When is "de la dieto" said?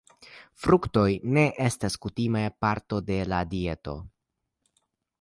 3.13-3.99